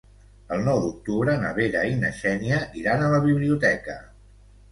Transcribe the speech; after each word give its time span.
El 0.55 0.61
nou 0.67 0.79
d'octubre 0.85 1.33
na 1.43 1.51
Vera 1.57 1.83
i 1.91 1.99
na 2.03 2.11
Xènia 2.21 2.61
iran 2.81 3.03
a 3.03 3.09
la 3.17 3.19
biblioteca. 3.29 3.99